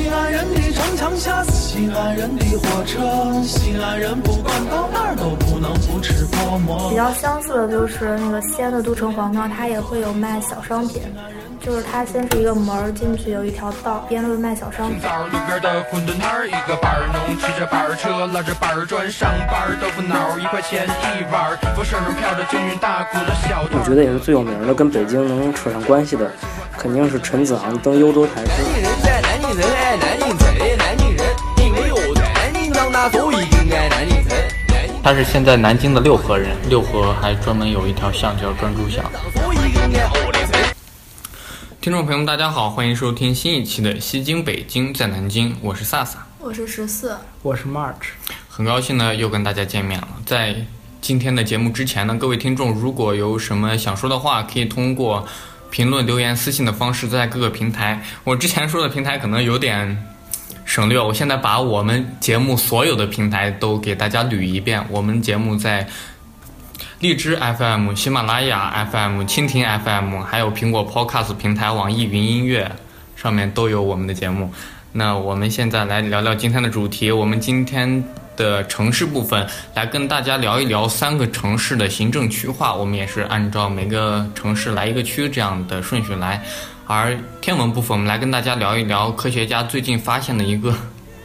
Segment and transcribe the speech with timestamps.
[0.00, 6.88] 西安人的城墙下是西安人的火车，西安人不管到哪儿都不能不吃泡馍。
[6.88, 11.02] 比较相似的就是那个西安的都城隍庙，它也会有卖小商品。
[11.60, 14.98] 就是它先是一个门进去，有一条道，边都是卖小商品。
[15.02, 19.76] 道路边的馄饨摊儿，一个板儿农骑着板儿车，拉着板儿砖上班儿。
[19.82, 26.30] 豆腐脑儿一块钱一碗儿，风身上飘着京韵大鼓的小我觉得也是最有名的，跟北京能扯上关系的，
[26.78, 29.19] 肯定是陈子昂登幽州台诗。
[35.02, 39.02] 他是现在南京的六合人，六合还专门有一条巷叫专诸巷。
[41.80, 48.10] 听众朋友们，大家好，欢迎收听新一期的《西京北京在南京》，我是萨萨，我是十四，我是 March，
[48.50, 50.08] 很高兴呢又跟大家见面了。
[50.26, 50.54] 在
[51.00, 55.26] 今天的节目之前呢，各位听众如果有什么想说的话，可以通过
[55.70, 58.04] 评论、留言、私信的方式，在各个平台。
[58.24, 60.06] 我之前说的平台可能有点
[60.70, 64.80] 省略，我现在把我们节目所有的平台都给大家捋一遍。
[64.88, 65.84] 我们节目在
[67.00, 72.70] 荔枝 FM、喜马拉雅 FM、蜻蜓 FM，还有苹果 Podcast 平台、网易云音乐
[73.16, 74.52] 上面都有我们的节目。
[74.92, 77.10] 那我们现在来聊聊今天的主题。
[77.10, 78.04] 我们今天
[78.36, 82.72] 的城市部分来跟大家聊一聊三个城市的行政区划。
[82.72, 86.40] 我们也是按照每个城市来一个区这样的顺序来。
[86.92, 90.74] 而天文部分，我们来跟大家聊一聊科学家最近发现的一个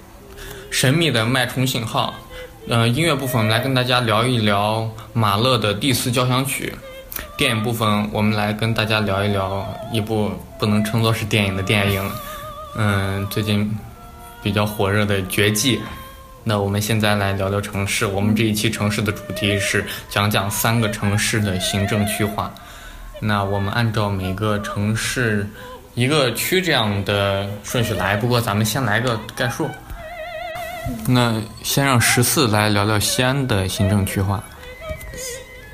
[0.69, 2.13] 神秘的脉冲信号。
[2.69, 6.71] 呃，音乐部分我们来跟大家聊一聊马勒的第四交响曲。
[7.35, 12.11] 电影部分我们来跟大家聊一聊一部不能称作是电影的电影，
[12.77, 13.75] 嗯，最近
[14.43, 15.77] 比较火热的《绝技》。
[16.43, 18.05] 那我们现在来聊聊城市。
[18.05, 22.53] 我们这一期城市的主题是讲讲三个城市的行政区划。
[23.19, 25.47] 那我们按照每个城市
[25.93, 28.15] 一个区这样的顺序来。
[28.17, 29.67] 不过咱们先来个概述。
[31.07, 34.43] 那先让十四来聊聊西安的行政区划。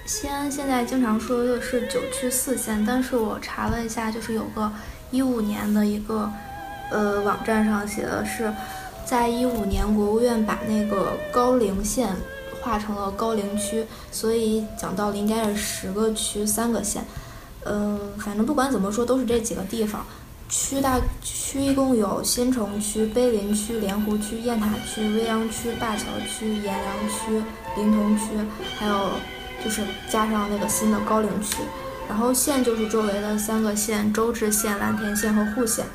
[0.05, 4.71] 西安现在经常说的是九区四县，但是我查了一下，就是有个
[5.09, 6.31] 一五年的一个
[6.91, 8.53] 呃网站上写的是，
[9.03, 12.15] 在一五年国务院把那个高陵县
[12.61, 17.03] 划成了高陵区，所以讲道理应该是十个区三个县。
[17.65, 20.05] 嗯，反正不管怎么说，都是这几个地方。
[20.49, 27.41] 区大区一共有新城区、碑林区、莲湖区、雁塔区、未央区、灞桥区、阎良区、
[27.77, 28.25] 临潼区，
[28.77, 29.11] 还有
[29.63, 31.57] 就是加上那个新的高陵区。
[32.09, 35.85] 然后县就是周围的三个县：周至县、蓝田县和户县。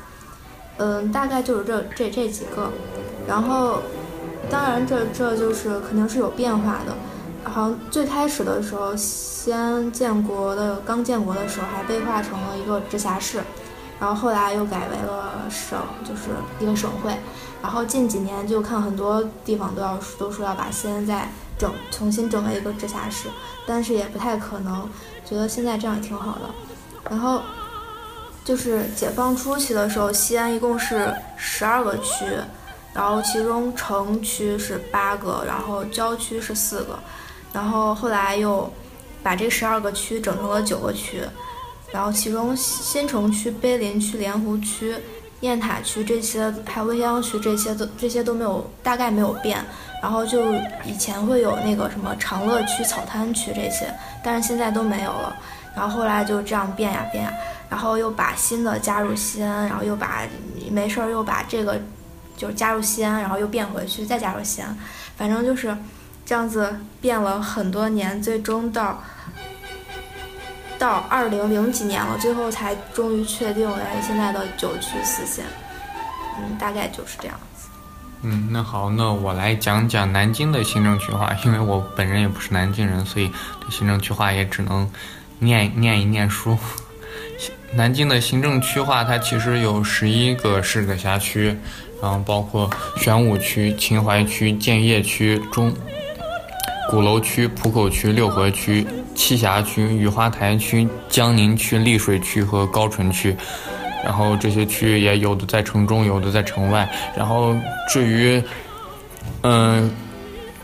[0.77, 2.71] 嗯，大概就是这这这几个。
[3.27, 3.83] 然后，
[4.49, 6.95] 当然这这就是肯定是有变化的。
[7.57, 13.41] 好像最开始的时候，西安建国的刚建国的时候还被划成了一个直辖市。
[13.99, 15.75] 然后后来又改为了省，
[16.07, 16.29] 就是
[16.59, 17.17] 一个省会。
[17.59, 23.27] 然后近几年就看很多地方都要都说要把西安再整重新整为一个直辖市，
[23.65, 24.87] 但是也不太可能。
[25.25, 26.41] 觉得现在这样也挺好的。
[27.09, 27.41] 然后
[28.45, 32.23] 就是解放初期的时候，西安一共是十二个区，
[32.93, 36.99] 然后其中城区是八个，然后郊区是四个。
[37.57, 38.71] 然后后来又
[39.23, 41.23] 把这十二个区整成了九个区。
[41.91, 44.93] 然后，其中新城区、碑林区、莲湖区、
[45.39, 49.57] 雁塔区这些，还有未央区这些都这些都没有，大概没有变。
[50.03, 50.53] 然后就
[50.85, 53.91] 以前会有那个什么长乐区、草滩区这些，
[54.23, 55.35] 但是现在都没有了。
[55.75, 57.33] 然后后来就这样变呀变呀，
[57.69, 60.21] 然后又把新的加入西安，然后又把
[60.69, 61.79] 没事儿又把这个
[62.35, 64.77] 就是加入西安，然后又变回去，再加入西安，
[65.15, 65.75] 反正就是
[66.27, 69.01] 这样子变了很多年，最终到。
[70.79, 75.43] 到二零零几年了，最后才终于确定为现在的九区四县。
[76.37, 77.67] 嗯，大概就是这样子。
[78.21, 83.27] 嗯，那好，那我来讲讲南京的行政区划，因为我本人也不是南京人，所以
[83.59, 84.87] 对行政区划也只能
[85.39, 86.55] 念念一念书。
[87.73, 91.57] 南京的行政区划它其实有十一个市的辖区，
[92.03, 95.73] 然后包括玄武区、秦淮区、建邺区、中。
[96.89, 98.85] 鼓楼区、浦口区、六合区、
[99.15, 103.35] 栖霞区、雨花台区、江宁区、溧水区和高淳区，
[104.03, 106.89] 然后这些区域也有的在城中，有的在城外。
[107.15, 107.55] 然后
[107.89, 108.41] 至于，
[109.41, 109.91] 嗯，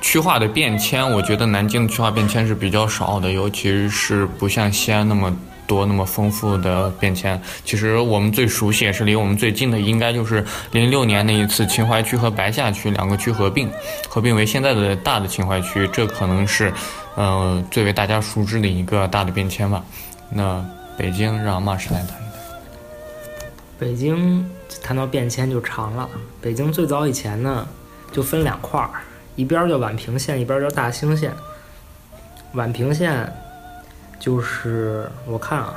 [0.02, 5.36] 区划的变迁，我觉得南京的区划变迁是比较少的，尤其是不像西安那么。
[5.66, 13.70] 多那么丰富的变迁，其实我们最熟悉也是离我们最近的，应该就是零六年那一次秦淮区和白下区两个区合并，
[14.10, 16.74] 合并为现在的大的秦淮区，这可能是，
[17.16, 19.84] 呃，最为大家熟知的一个大的变迁吧。
[20.30, 20.64] 那
[20.98, 22.18] 北京让马师来谈一谈。
[23.80, 24.50] 北京
[24.82, 26.10] 谈到变迁就长了。
[26.42, 27.68] 北京最早以前呢，
[28.12, 28.90] 就分两块儿，
[29.36, 31.34] 一边叫宛平县，一边叫大兴县。
[32.56, 33.32] 宛平县
[34.24, 35.76] 就是我看啊，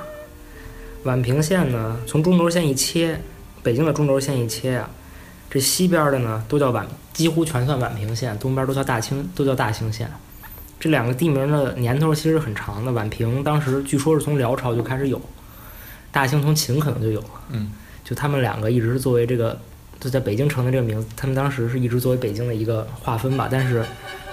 [1.04, 3.20] 宛平县呢，从中轴线一切，
[3.60, 4.88] 北京的中轴线一切啊，
[5.50, 10.08] 这西边的呢都叫宛，几乎全算宛平县，东边都叫大清，都叫大兴县。
[10.78, 12.92] 这两个地名的年头其实很长的。
[12.92, 15.20] 宛平当时据说是从辽朝就开始有，
[16.12, 17.30] 大兴从秦可能就有了。
[17.48, 17.72] 嗯，
[18.04, 19.58] 就他们两个一直是作为这个
[19.98, 23.48] 就在北京城的这个名字，他们当时是一直作为北京的一个划分吧。
[23.50, 23.84] 但是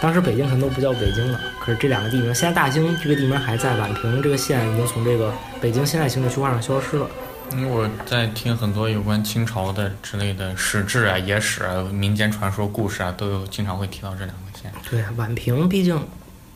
[0.04, 1.40] 当时北京可能都不叫北京了。
[1.62, 7.08] 可是这两个地名，现在大兴这个地名还在，宛平这个县已经从这个北京现代行政区划上消失了。
[7.54, 14.70] 因为我在听很多有关清朝的之类的史志啊、野史啊、民间传说故事啊，都有经常会提到这两个县。
[14.92, 15.98] 对，宛平毕竟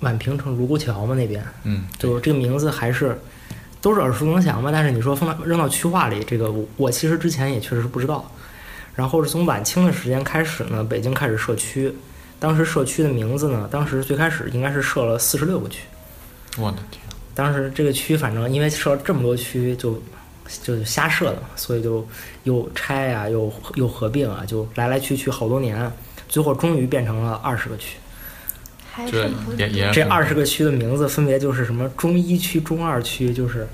[0.02, 3.18] 宛平城卢沟桥嘛那边，嗯，就是这个名字还是
[3.80, 4.74] 都是耳熟能详嘛。
[4.74, 8.30] 但是你说放到扔到区划里，这个我我其实之前也确实是不知道。
[8.94, 11.96] 然后是从晚清的时间开始呢，北京开始设区。
[12.40, 15.82] 当时社区的名字呢，当时最开始应该是设了四十六个区。
[16.58, 17.02] 我的天，
[17.34, 20.02] 当时这个区反正因为设了这么多区，就
[20.64, 22.08] 就瞎设的嘛，所以就
[22.44, 25.92] 又拆啊，又又合并啊，就来来去去好多年，
[26.28, 27.98] 最后终于变成了二十个区。
[28.92, 33.68] 还这是这二十个区的名字分别就是什么中一区、中二区，就是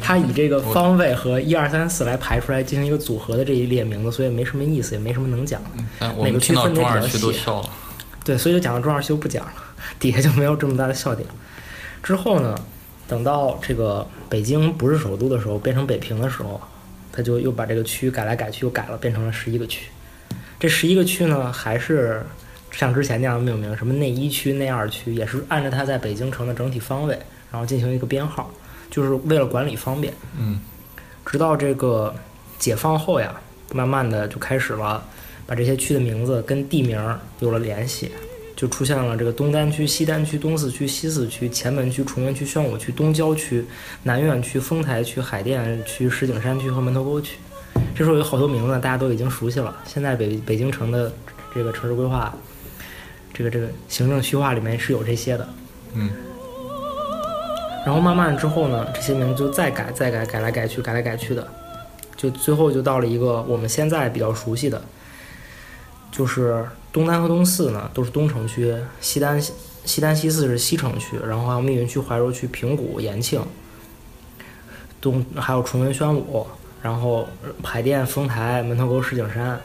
[0.00, 6.14] 它以这个方位和一二三四来排出来进行一个组合的这一列名字，所以没什么意思，也没什么能讲的。
[6.22, 7.32] 每个区分得中二区比较
[7.62, 7.68] 细。
[8.24, 9.52] 对，所以就讲到中二区就不讲了，
[9.98, 11.26] 底下就没有这么大的笑点。
[12.02, 12.58] 之后呢，
[13.06, 16.60] 等到这个北京不是首都的时候，变成北平的时候，
[17.10, 19.86] 他就又把这个区改来改去，又改了，变成了十一个区。
[20.60, 22.22] 这十一个区呢，还是
[22.70, 27.18] 像之前那样命名，什么内一区、内二区，也是按照它在北京城的整体方位，
[27.50, 28.50] 然后进行一个编号，
[28.90, 30.12] 就是为了管理方便。
[30.38, 30.60] 嗯，
[31.24, 32.14] 直到这个
[32.58, 33.34] 解放后呀，
[33.72, 35.04] 慢慢的就开始了
[35.46, 38.10] 把这些区的名字跟地名儿有了联系，
[38.56, 43.64] 就出现了这个东单区、西单区、东四区、西四区、前门区、崇文区、宣武区、东郊区、
[44.02, 47.38] 南苑区、丰台区、海淀区、石景山区和门头沟区。
[47.94, 49.76] 这时候有好多名字大家都已经熟悉了。
[49.86, 51.12] 现在北北京城的
[51.54, 52.34] 这个城市规划，
[53.32, 55.48] 这个这个行政区划里面是有这些的。
[55.94, 56.10] 嗯。
[57.88, 61.48] 然后慢慢之后呢，这些名字就再改、再改、改来改去、改来改去的，
[62.18, 64.82] 就最后就到了一个我们现在比较熟悉的，
[66.12, 66.62] 就是
[66.92, 73.40] 东单和东四呢都是东城区，西单西单西四是西城区，然后还有密云区、怀柔区、平谷、延庆，
[75.00, 76.46] 东还有崇文、宣武，
[76.82, 77.26] 然后
[77.64, 79.58] 海淀、丰台、门头沟、石景山，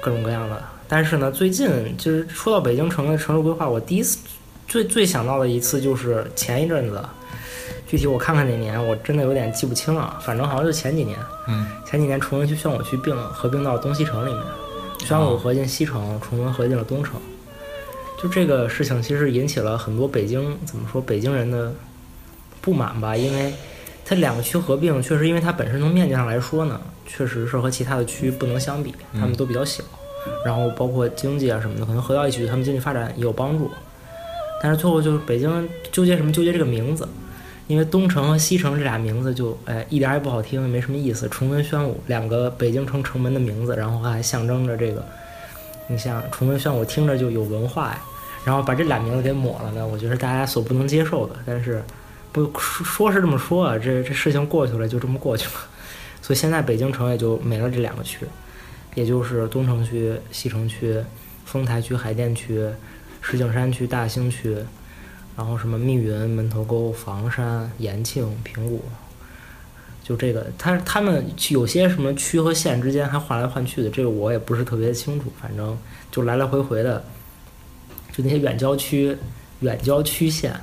[0.00, 0.62] 各种各样的。
[0.86, 1.68] 但是呢，最近
[1.98, 4.18] 就是说到北京城的城市规划，我第一次
[4.68, 7.04] 最最想到的一次就是前一阵子，
[7.86, 11.18] 具体我看看哪年，我真的有点记不清了，反正好像就前几年。
[11.46, 14.42] 嗯，前几年崇文区、宣武区并合并到东西城里面，
[15.00, 17.14] 宣武合进西城，崇文合进了东城。
[18.20, 21.72] 就这个事情，其实引起了很多北京怎么说北京人的
[22.60, 23.52] 不满吧，因为
[24.04, 29.84] 它两个区合并，确实因为它本身从面积上来说呢，确实是和其他的区不能相比，它们都比较小，
[30.46, 33.70] 然后包括经济啊什么的，可能合到一起对他们经济发展也有帮助。
[34.62, 36.32] 但是最后就是北京纠结什么？
[36.32, 37.06] 纠结这个名字，
[37.66, 41.28] 因为东城和西城这俩名字就哎一点也不好听，也没什么意思。
[41.28, 45.04] 崇文、宣武两个北京城城门的名字，然后还象征着这个，
[45.88, 48.00] 你像崇文、宣武听着就有文化呀，
[48.44, 51.36] 然后把这俩名字给抹了呢，我觉得大家所不能接受的。
[51.46, 51.82] 但是
[52.32, 55.54] 不说说是这么说啊，这这事情过去了就这么过去了，
[56.20, 58.26] 所以现在北京城也就没了这两个区，
[58.94, 61.02] 也就是东城区、西城区、
[61.44, 62.68] 丰台区、海淀区。
[63.26, 64.54] 石景山区、大兴区，
[65.36, 68.84] 然后什么密云、门头沟、房山、延庆、平谷，
[70.02, 75.76] 就这个，他他们有些什么区和县之间还换来换去的，这个我也不是特别清楚，反正
[76.10, 77.04] 就来来回回的，
[78.12, 79.16] 就那些远郊区、
[79.60, 80.54] 远郊区县，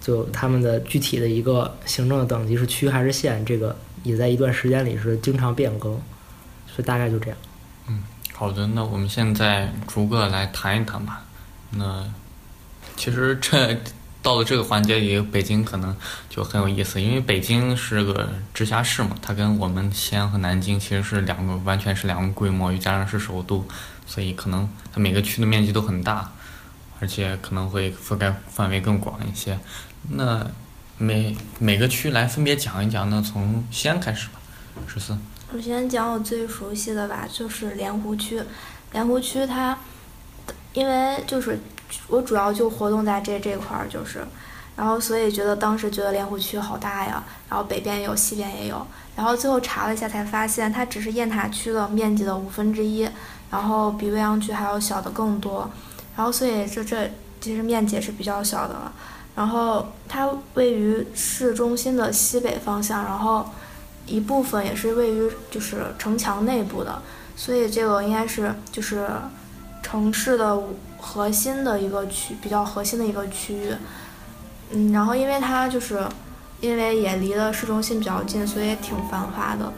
[0.00, 5.92] 就他们的具体的一个行政的等级是区还是县，这个也在一段时间里是经常变更，
[6.66, 7.38] 所以大概就这样。
[7.88, 11.24] 嗯好的，那我们现在逐个来谈一谈吧。
[11.70, 12.08] 那
[12.98, 13.78] 其实这
[14.20, 15.96] 到了这个环节里，北京可能
[16.28, 23.64] 就很有意思，因为北京是个直辖市嘛，它跟我们西安和南京其实是两个完全是两个规模，又加上是首都，
[24.04, 26.32] 所以可能它每个区的面积都很大，
[26.98, 29.56] 而且可能会覆盖范围更广一些。
[30.10, 30.44] 那
[30.98, 34.40] 每每个区来分别讲一讲，那从西安开始吧，
[34.88, 35.16] 十四。
[35.52, 38.42] 我先讲我最熟悉的吧，就是莲湖区。
[38.92, 39.78] 莲湖区它，
[40.72, 41.58] 因为就是
[42.08, 44.26] 我主要就活动在这这块儿，就是。
[44.76, 53.08] 然后所以觉得当时觉得莲湖区好大呀，然后北边也有，西边也有，然后最后查了一下才发现，它只是雁塔区的面积的五分之一，
[53.50, 55.68] 然后比未央区还要小的更多，
[56.16, 57.10] 然后所以这这
[57.40, 58.92] 其实面积也是比较小的了。
[59.34, 63.44] 然后它位于市中心的西北方向，然后
[64.06, 67.02] 一部分也是位于就是城墙内部的，
[67.34, 69.08] 所以这个应该是就是
[69.82, 70.62] 城市的
[70.98, 73.72] 核心的一个区，比较核心的一个区域。
[74.70, 76.00] 嗯，然后因为它就是
[76.60, 79.72] 因为也离了市中心比较近，所以也挺繁华的。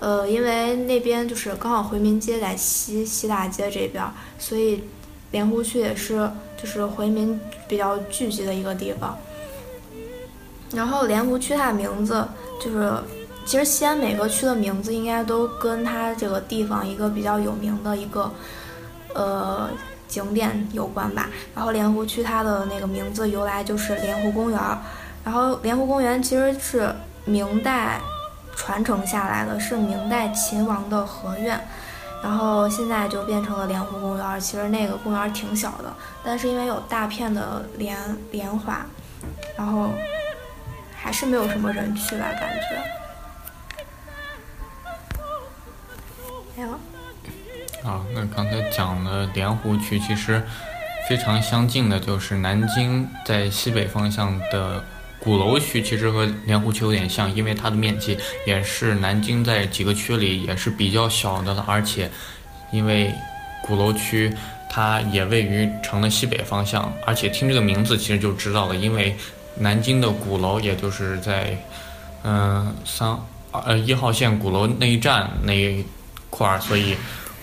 [0.00, 4.04] 呃，因为那边就是刚好回民街在西西大街这边，
[4.38, 4.84] 所以
[5.32, 9.18] 莲湖区也是就是回民比较聚集的一个地方。
[10.70, 12.28] 然后莲湖区它的名字
[12.62, 12.92] 就是，
[13.44, 18.30] 其实西安每个区的名字应该都跟它这个地方一个比较有名的一个
[19.14, 19.70] 呃
[20.06, 21.28] 景点有关吧。
[21.54, 24.60] 然后莲湖区它的那个名字由来就是莲湖公园，
[25.24, 28.00] 然后莲湖公园其实是明代
[28.56, 31.60] 传承下来的，是明代秦王的合院。
[32.20, 37.96] 然后现在就变成了莲湖公园，其实那个公园挺小的，但是因为有大片的莲
[38.32, 38.84] 莲花，
[39.56, 39.90] 然后
[40.96, 42.82] 还是没有什么人去吧，感觉。
[46.56, 46.70] 还有，
[47.84, 50.42] 啊，那刚才讲的莲湖区其实
[51.08, 54.84] 非常相近的，就是南京在西北方向的
[55.20, 62.10] 鼓楼区，其实和莲湖区有点像，因为它的面积也是南京在几个区里也是比较小的了，而且
[62.72, 63.14] 因为
[63.62, 64.30] 鼓楼区
[64.68, 69.16] 它也位于城的西北方向，而且听这个名字其实就知道了，因为
[69.56, 71.56] 南京的鼓楼也就是在
[72.24, 73.16] 嗯三
[73.52, 75.84] 呃一号线鼓楼那一站那一
[76.28, 76.96] 块儿，所以。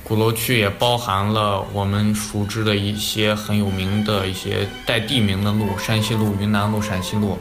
[0.08, 7.40] 鼓楼区也包含了我们熟知的一些很有名的一些带地名的路，山西路、云南路、陕西路，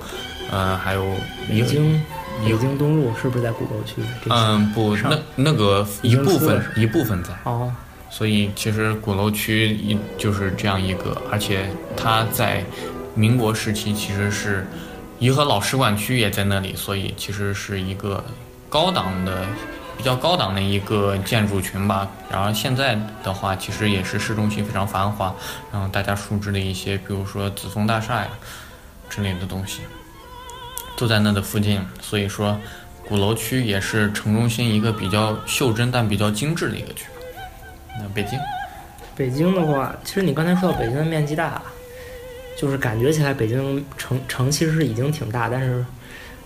[0.50, 1.04] 呃，还有
[1.50, 2.02] 一北京
[2.42, 3.97] 北京东路是不是在鼓楼区？
[4.30, 7.71] 嗯不，那那个一部分一部分在，哦，
[8.09, 12.64] 所以其实鼓楼区一就是这样一个，而且它在
[13.14, 14.66] 民国时期其实是
[15.18, 18.25] 颐和老使馆区也在那里，所以其实是一个
[18.71, 19.44] 高档的。
[19.96, 25.34] 比较高档的一个建筑群吧，然后现在的话，其实也是市中心非常繁华，
[25.72, 28.28] 然后大家熟知的一些，比如说紫峰大厦呀
[29.08, 29.80] 之类的东西，
[30.96, 32.58] 都在那的附近，所以说
[33.08, 37.06] 鼓楼区也是城中心一个比较袖珍但比较精致的一个区。
[37.98, 38.38] 那北京，
[39.16, 41.62] 北京的话，其实你刚才说到北京的面积大，
[42.58, 45.84] 就是感觉起来北京城城其实是已经挺大，但是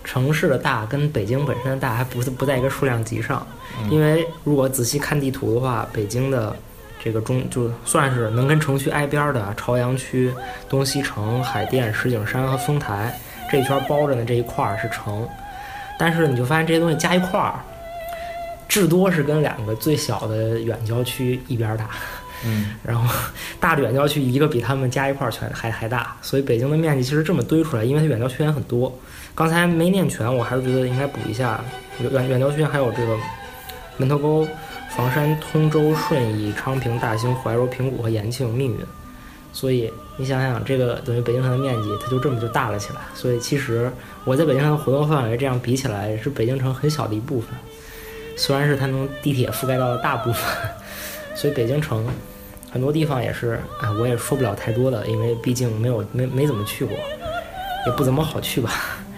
[0.03, 3.45] 城市的大跟北京本身的大还不是不在一个数量级上。
[3.89, 6.55] 因为如果仔细看地图的话，北京的
[7.01, 10.33] 这个中就算是能跟城区挨边儿的朝阳区、
[10.67, 13.17] 东西城、海淀、石景山和丰台
[13.49, 15.27] 这一圈包着的，这一块儿是城。
[15.97, 17.55] 但是你就发现这些东西加一块儿，
[18.67, 21.89] 至多是跟两个最小的远郊区一边儿大。
[22.45, 23.13] 嗯，然后
[23.59, 28.97] 大的远郊区一个比他们加一块儿全还还大，所以北京的面积其实这么堆出来，因为它远郊区也很多。
[29.35, 31.59] 刚才没念全，我还是觉得应该补一下。
[31.99, 33.15] 远远郊区还有这个
[33.97, 34.47] 门头沟、
[34.89, 38.77] 房山、通州、顺义、昌平、大兴、怀柔、平谷和延庆、密云。
[39.51, 42.99] 所以你想想，这个等于北京城的面积，它就这么就大了起来。
[43.13, 43.91] 所以其实
[44.23, 47.49] 我在北京城的活动范围这样比起来，是北京城很小的一部分。
[48.37, 50.43] 虽然是它能地铁覆盖到了大部分，
[51.35, 52.05] 所以北京城
[52.71, 56.95] 很多地方也是，哎，我也说不了太多的，因为毕竟没有没没怎么去过，
[57.85, 58.71] 也不怎么好去吧。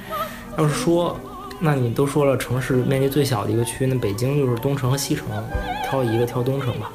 [0.57, 1.19] 要是说，
[1.59, 5.27] 那你都说了城市面积最小的一个区，那北京就是东城和西城，
[5.83, 6.91] 挑一个挑东城吧。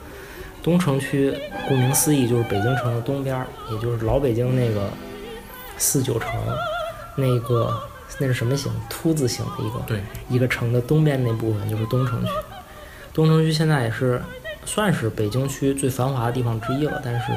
[0.62, 1.32] 东城区
[1.68, 4.88] 顾名思义就是北京城的东边儿，也就是老北京那个
[5.78, 6.30] 四九城，
[7.14, 7.72] 那个
[8.18, 8.72] 那是什么形？
[8.90, 12.30] 凸字形的一个对，一个城的东边那部分就是东城区。
[13.14, 14.20] 东城区现在也是
[14.66, 17.32] 算是北京区最繁华的地方之一了，但是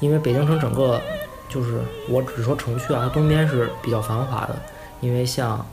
[0.00, 1.00] 因为北京城整个
[1.48, 4.56] 就是我只说城区啊，它东边是比较繁华的，
[5.00, 5.64] 因为像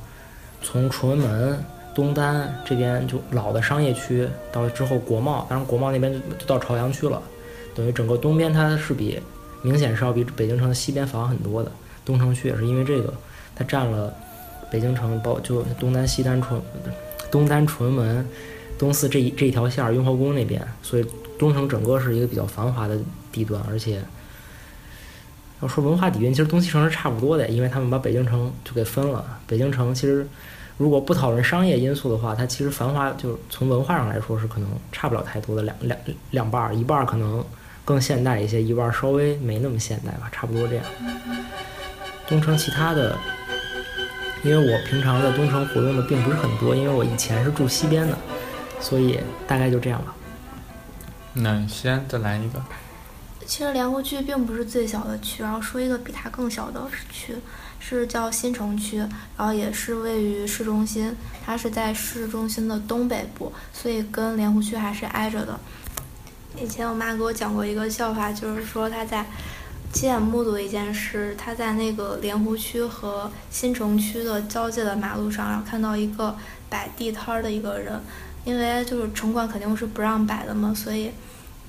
[0.62, 7.22] 从崇文门、东单这边就老的商业区，到之后国贸，当然国贸那边就到朝阳区了，
[7.75, 9.20] 等于整个东边它是比
[9.63, 11.72] 明显是要比北京城的西边繁华很多的。
[12.06, 13.13] 东城区也是因为这个，
[13.56, 14.13] 它占了
[14.72, 16.62] 北京城包就东单、西单、崇
[17.30, 18.27] 东单、崇文门、
[18.81, 21.05] 东四这一这一条线儿，雍和宫那边，所以
[21.38, 22.97] 东城整个是一个比较繁华的
[23.31, 24.01] 地段，而且
[25.61, 29.23] 要说文化底蕴，其实东西城是差不多的，因为他们把北京城就给分了。
[29.45, 30.25] 北京城其实
[30.77, 36.00] 如果不讨论商业因素的话，它其实繁华就是从文化上来说是可能差不了太多的两两
[36.31, 37.45] 两半儿，一半儿可能
[37.85, 40.83] 更现代一些，一半儿稍微没那么现代吧，差不多这样。
[42.27, 43.15] 东城其他的，
[44.43, 48.17] 因为我平常在东城活动的并不是很多，因为我以前是住西边的，
[48.81, 50.13] 所以大概就这样吧。
[51.33, 52.61] 那先再来一个，
[53.45, 57.35] 其实莲湖区并不是最小的区，然后说一个比它更小的区，
[57.79, 65.57] 是叫新城区，然后也是位于市中心，它是在市中心的东北部，所以跟莲湖区还是挨着的。
[66.61, 69.25] 以前我妈给我讲过一个笑话，就是说她在
[69.93, 76.35] 亲眼目睹一件事，她在那个莲湖区和新城区的交界的马路上，然后看到一个
[76.69, 77.97] 摆地摊儿的一个人，
[78.43, 81.12] 因为就是城管肯定是不让摆的嘛，所以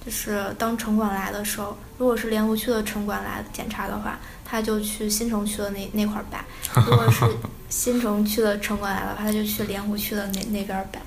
[0.05, 6.39] 就是当城管来的时候，如果是莲湖区的城管来检查的话，他就去新城区的那那块儿摆；
[6.89, 7.25] 如果是
[7.69, 11.01] 新城区的城管来的话，他就去莲湖区的那那边儿摆。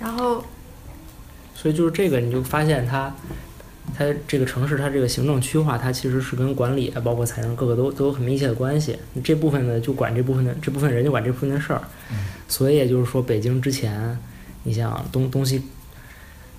[0.00, 0.44] 然后
[1.54, 3.14] 所以就是这个，你就发现它，
[4.02, 8.98] 它这个城市它这个行政区划，它其实是跟管理啊，包括财政各个都都有很密切的关系。
[9.22, 11.82] 这部分呢，就管这部分的这部分人就管这部分的事儿。
[12.48, 14.18] 所以也就是说，北京之前，
[14.64, 15.62] 你像东东西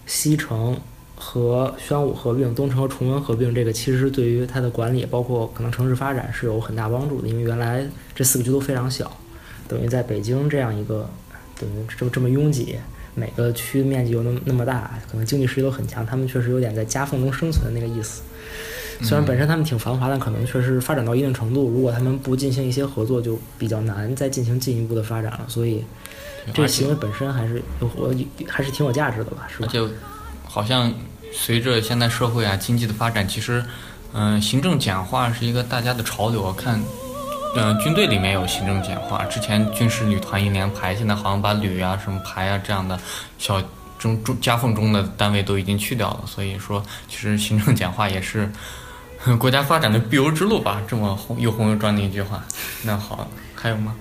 [0.06, 0.80] 西城
[1.16, 7.28] 和宣武合并，东城和崇文合并，这个其实对于它的管理，包括可能城市发展是有很大帮助的。
[7.28, 7.86] 因为原来
[8.16, 9.12] 这四个区都非常小，
[9.68, 11.10] 等于在北京这样一个
[11.60, 12.78] 等于这么这么拥挤。
[13.16, 18.24] 每个区面积又那么那么大，可能经济实力都很强，他们确实有点在夹缝中生存的那个意思。
[19.02, 25.42] 虽然本身他们挺繁华，但可能确实发展到一定程度，如果他们不进行一些合作，就比较难再进行进一步的发展了。
[25.48, 25.84] 所以，
[26.54, 28.14] 这个行为本身还是有我
[28.48, 29.68] 还是挺有价值的吧，是吧？
[29.68, 29.94] 而且
[30.46, 30.94] 好像
[31.32, 33.64] 随着现在社会啊经济的发展，其实
[34.14, 36.42] 嗯、行政简化是一个大家的潮流。
[36.42, 36.80] 我看
[37.56, 43.00] 嗯、军队里面有行政简化，之前军事旅团一连排，现在好像把旅啊、什么排啊这样的
[43.38, 43.62] 小
[44.00, 46.24] 中中夹缝中的单位都已经去掉了。
[46.26, 48.52] 所以说，其实行政简化也是
[49.38, 50.82] 国家发展的必由之路吧。
[50.88, 52.44] 这么红又红又专的一句话。
[52.84, 53.96] 那好，还有吗？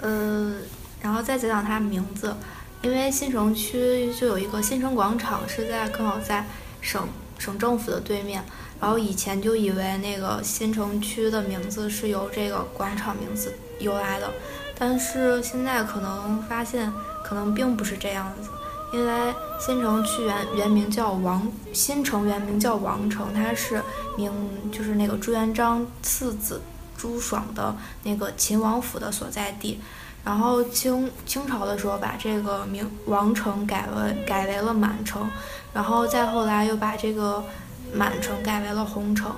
[0.00, 0.54] 呃，
[1.02, 2.34] 然后再讲讲它名字，
[2.82, 6.46] 因为新城区就有一个新城广场，是在刚好在
[6.80, 8.42] 省省政府的对面。
[8.80, 14.30] 然后以前就以为那个新城区的名字是由这个广场名字由来的，
[14.78, 16.90] 但是现在可能发现
[17.22, 18.48] 可能并不是这样子，
[18.92, 23.82] 因为新城区原原名叫王，新城原名叫王城，它是
[24.16, 24.32] 明
[24.72, 26.62] 就是那个朱元璋次子
[26.96, 29.78] 朱爽的那个秦王府的所在地。
[30.22, 35.26] 然后清清朝的时候把这个名王城改为改为了满城，
[35.72, 37.42] 然后再后来又把这个
[37.94, 39.34] 满城改为了红城。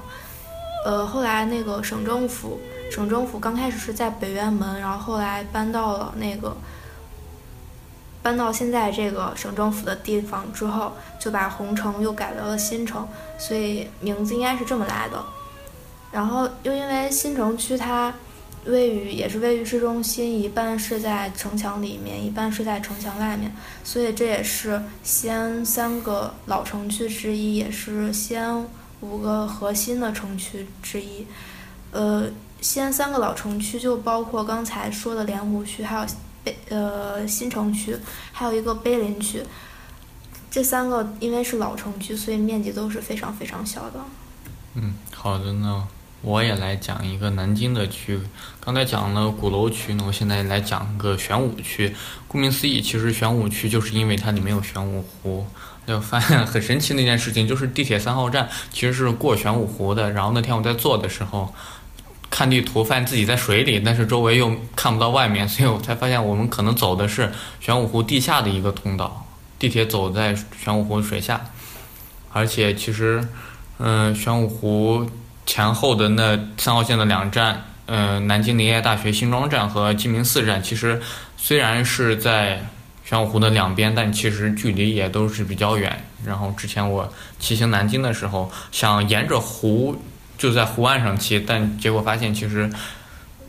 [0.85, 2.59] 呃，后来那个省政府，
[2.91, 6.57] 省政府刚开始是在北院门，然后后来搬到了那个
[8.21, 15.23] 搬到现在这个省政府的地方之后，就把红城又改为了新城，所以名字应该是这么来的。
[16.11, 18.13] 然后又因为新城区它
[18.67, 28.65] 位于也是位于市中心，一半是在城墙里面，一半是在城墙外面，所以这也是西安三个老城区之一，也是西安
[29.01, 31.27] 五个核心的城区之一。
[31.91, 36.07] 呃，西安三个老城区就包括刚才说的莲湖区，还有
[36.45, 37.97] 碑呃新城区，
[38.31, 39.43] 还有一个碑林区。
[40.51, 44.01] 这三个因为是老城区，所以面积都是非常非常小的。
[44.75, 45.89] 嗯，好的呢，
[46.23, 48.19] 我也来讲一个南京的区。
[48.61, 51.95] 刚才讲了鼓楼区，那我现在来讲个玄武区。
[52.29, 55.47] 顾名思义，其实玄武区就是因为它里面有玄武湖。
[55.85, 60.13] 就发现很神奇的一件事情，就是地铁三号站其实是过玄武湖的。
[60.13, 61.53] 然后那天我在坐的时候，
[62.31, 69.27] 看地图发现自己在水里，但是周围又看不到外面，所以我才发现我们可能走的是玄武湖地下的一个通道。
[69.59, 71.45] 地铁走在玄武湖水下，
[72.33, 73.27] 而且其实。
[73.85, 75.11] 嗯，玄武湖
[75.45, 81.01] 前后的那三号线的两站，呃，南京林业大学新庄站和鸡鸣寺站，其实
[81.37, 82.65] 虽然是在
[83.05, 86.05] 玄武湖的两边，但其实距离也都是比较远。
[86.25, 90.01] 然后之前我骑行南京的时候，想沿着湖
[90.39, 92.71] 就在湖岸上骑，但结果发现其实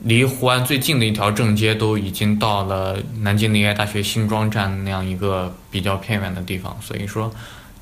[0.02, 7.32] 离湖岸最近的一条正街都已经到了南京林业大学新庄站那样一个比较偏远的地方，所以说。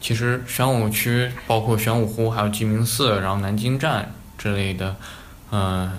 [0.01, 4.95] 其实玄武区包括玄武湖，还有鸡鸣寺，然后南京站之类的，
[5.51, 5.91] 嗯、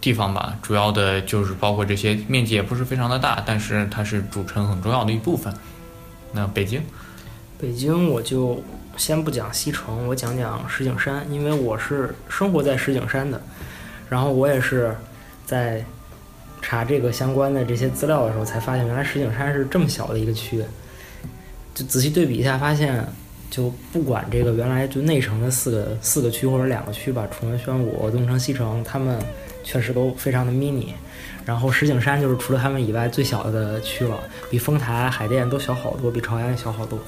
[0.00, 0.58] 地方吧。
[0.60, 5.54] 主要的就是包括这些，面积也不是非常的大，但是它是主城很重要的一部分。
[6.32, 6.82] 那北京，
[7.56, 8.60] 北京我就
[8.96, 13.40] 先不讲西城，我讲讲石景山，因为我是生活在石景山的，
[14.10, 14.96] 然后我也是
[15.46, 15.84] 在
[16.60, 20.64] 查这个相关的这些资料的时候，才发现原来石景山是这么小的一个区。
[21.74, 23.04] 就仔细对比一下，发现
[23.50, 29.18] 就不管这个原来就内城的四个四个区或者两个区吧，崇文、宣武、东城、西城，他们
[29.62, 30.88] 确实都非常的 mini。
[31.44, 34.18] 然后石景山就是除了他们以外最小的区了，
[34.50, 36.98] 比丰台、海淀都小好多，比朝阳也小好多。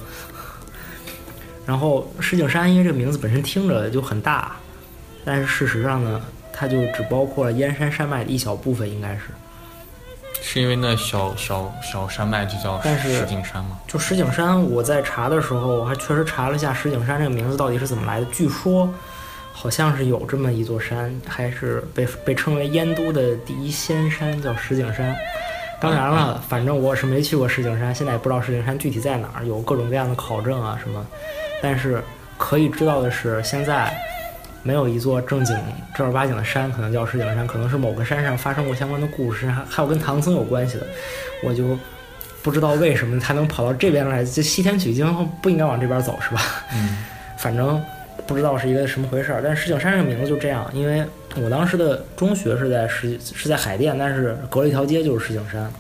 [1.65, 4.57] 然后石景山因为这个名字本身听着就很大，
[5.25, 6.21] 但是事实上呢，
[6.53, 9.23] 它就只包括了燕山山脉的一小部分，应该是。
[10.43, 13.79] 是因为那小小小山脉就叫石景山吗？
[13.87, 18.27] 就石景山，我在查的时候，我还确实查了一下石景山这个名字到底是怎么来的。
[18.27, 18.89] 据说
[19.53, 25.17] 好像是有这么一座山，还是被被称为燕都的第一仙山，叫石景山。
[25.79, 31.07] 当然了，反正我是没去过石景山，现在也不知道石景山具体在哪儿，有各种各样的考证啊什么。
[31.63, 32.03] 但是
[32.39, 33.95] 可以知道的是，现在
[34.67, 35.57] 没有一座正经
[35.95, 40.87] 正儿八经的山可能叫石景山，可能是某个山上发生过相关的故事，还还有跟唐僧有关系的，
[41.45, 41.79] 我就
[42.43, 44.25] 不知道为什么他能跑到这边来。
[44.25, 45.07] 这西天取经
[45.41, 46.43] 不应该往这边走是吧？
[46.75, 47.05] 嗯，
[47.39, 47.81] 反正
[48.27, 49.41] 不知道是一个什么回事儿。
[49.41, 51.05] 但石景山这个名字就这样，因为
[51.37, 55.71] 我当时的中学是在石是在海淀，但是隔了一条街就是石景山，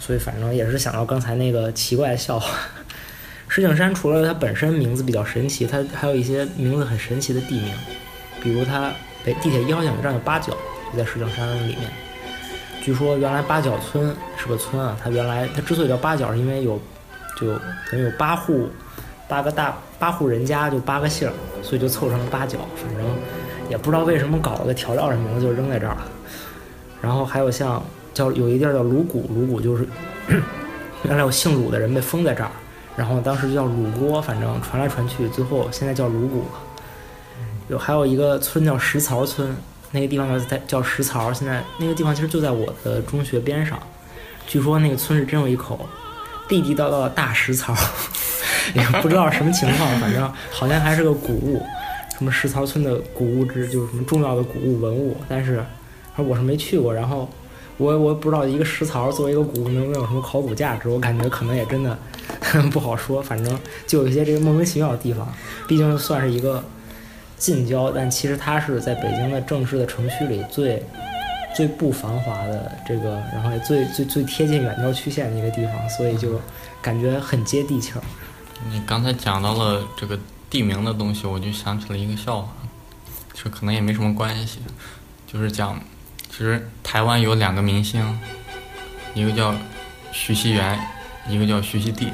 [0.00, 2.56] 所以反正也是想到刚才那个奇怪的笑话。
[3.48, 7.72] 石景山除了它本身名字比较神奇，它还有一些名字很神奇的地名，
[8.42, 8.92] 比如它
[9.24, 10.52] 北地铁一号线有站有八角，
[10.92, 11.90] 就在石景山里面。
[12.82, 16.80] 据说原来八角村是个村啊，它原来它之所以叫八角，是因为有
[17.36, 17.48] 就
[17.90, 18.68] 等于有八户
[19.26, 22.58] 八个大八户人家就八个姓儿，所以就凑成了八角。
[22.76, 23.04] 反正
[23.68, 26.06] 也不知道为什么搞了个调料的名字就扔在这儿了。
[27.02, 27.82] 然后还有像
[28.14, 29.86] 叫有一地儿叫鲁谷，鲁谷就是
[31.02, 32.50] 原来有姓鲁的人被封在这儿，
[32.96, 36.65] 然后当时叫鲁锅，反正传来传去，最后现在叫鲁谷了。
[37.68, 39.56] 有还有一个村叫石槽村，
[39.90, 43.78] 那个地方叫在叫石槽，现在那个地方其实就在我的中学边上。
[44.46, 45.88] 据说那个村是真有一口
[46.48, 47.74] 地地道道的大石槽，
[48.74, 51.60] 也不知道什么情况， 反正好像还是个古物，
[52.16, 55.64] 什么石槽村的古物之就是什么重要的古物文物，但是
[56.16, 57.28] 我是没去过，然后
[57.76, 61.98] 我我不知道一个石槽作为一个古物能不能有什么考古价值，我感觉可能也真的
[62.70, 65.26] 不好说，反正就有一些这个莫名其妙的地方，
[65.66, 66.62] 毕竟算是一个
[67.36, 70.82] 近郊，但其实它是在北京的正式的城区里最
[71.54, 76.40] 最不繁华的这个，然后也最最最贴近远郊区县的一个地方，所以就
[76.82, 78.02] 感觉很接地气儿。
[78.70, 80.18] 你刚才讲到了这个
[80.48, 82.48] 地名的东西，我就想起了一个笑话，
[83.34, 84.60] 这可能也没什么关系，
[85.26, 85.78] 就是讲，
[86.30, 88.18] 其实台湾有两个明星，
[89.14, 89.54] 一个叫
[90.10, 90.78] 徐熙媛，
[91.28, 92.08] 一个叫徐熙娣，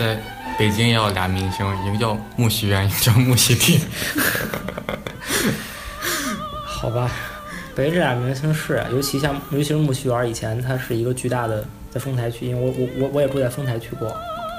[0.00, 0.18] 在
[0.58, 3.78] 北京也有俩明星，一个叫木樨园，一个叫木樨地。
[6.64, 7.10] 好吧，
[7.74, 14.16] 北京这俩明星是啊，尤其像尤其是木须园，以前它是一个巨大的在丰台区，因为我我我我也住在丰台区过，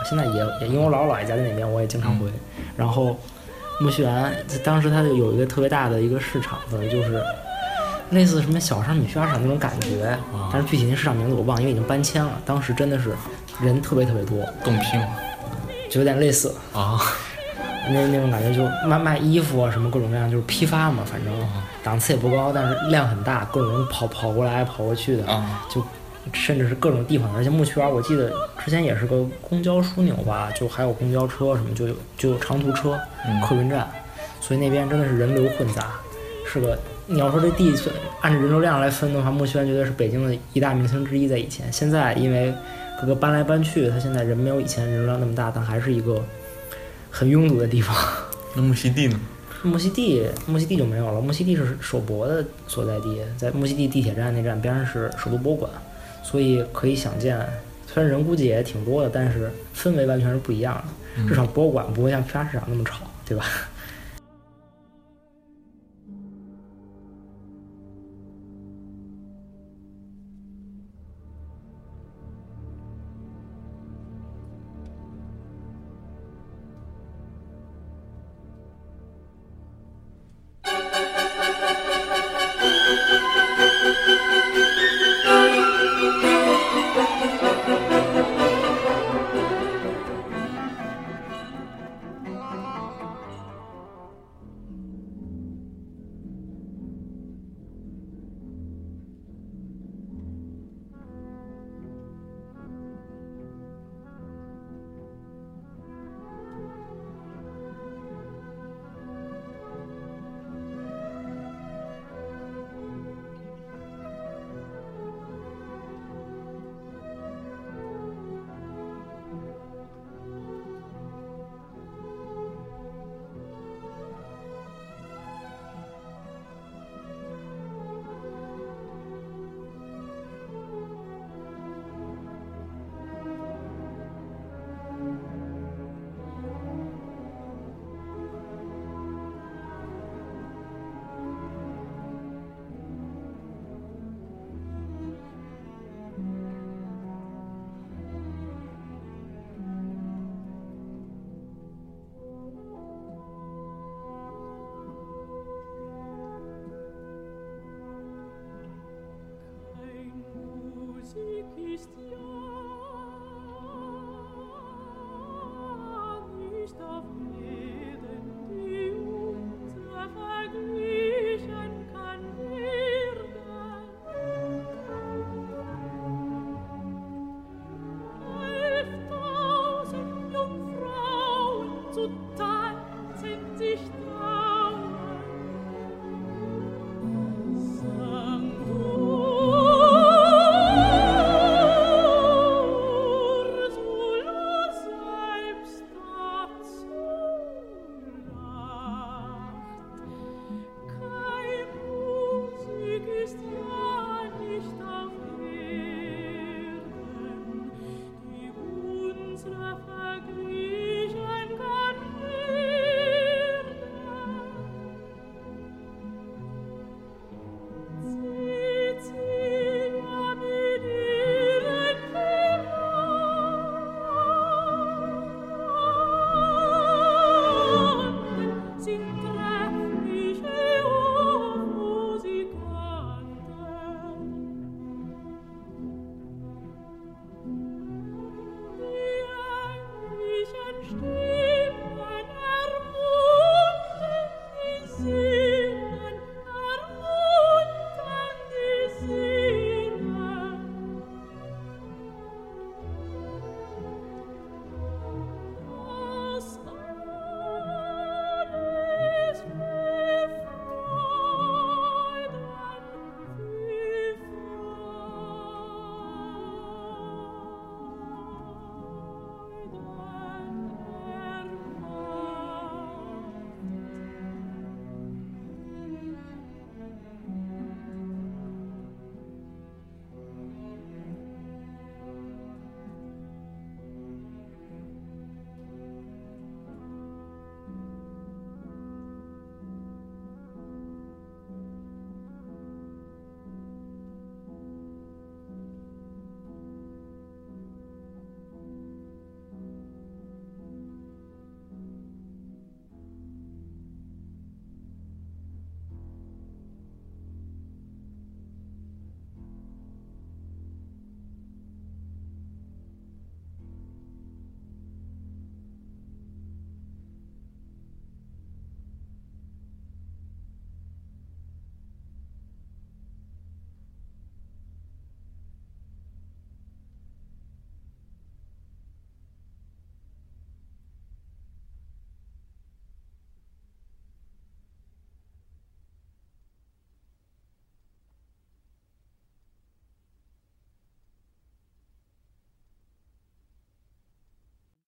[0.07, 2.27] 现在也也因为我姥姥姥爷家在那边，我也经常回。
[2.77, 3.19] 然后
[3.79, 4.31] 木须园
[4.63, 7.19] 当时它就有一个特别大的一个市场，等于就是
[8.11, 10.15] 类似什么小商品批发市场那种感觉，
[10.53, 12.39] 但是具体那市场名字我忘了，因为已经搬迁了。
[12.45, 13.15] 当时真的是
[13.59, 15.07] 人特别特别多，冻批吗？
[15.91, 16.51] 就有点类似。
[16.73, 16.97] 啊，
[17.89, 21.31] 那那种感觉就卖卖衣服啊，什么各种各样，就是批发嘛，反正
[21.83, 25.67] 档次也不高，但是量很大，各种人跑跑过来跑过去的，啊。
[25.69, 25.85] 就
[26.33, 28.31] 甚至是各种地方，而且木区园我记得
[28.63, 32.97] 之前也是个公交枢纽吧，就还有公交车什么，就有就有长途车、
[33.43, 33.89] 客运站，
[34.39, 35.87] 所以那边真的是人流混杂，
[36.45, 36.77] 是个
[37.07, 42.53] 你要说这地算按照人流量来分的话，木区园绝对是北京的一大明星之一，在以前，现在因为
[43.01, 46.23] 各个搬来搬去，它现在人没有以前人流量那么大，但还是一个
[47.09, 47.95] 很拥堵的地方。
[48.55, 49.19] 那木樨地呢？
[49.63, 51.19] 木樨地，木樨地就没有了。
[51.19, 55.71] 木樨地是首博的所在地，在木樨地地铁站那站边上是首都博物馆，
[56.23, 57.39] 所以可以想见，
[57.87, 61.27] 虽然人估计也挺多的，但是氛围完全是不一样的。
[61.27, 63.45] 至少博物馆不会像批发市场那么吵，对吧？